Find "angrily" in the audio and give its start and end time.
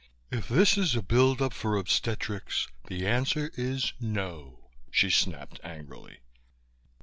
5.63-6.21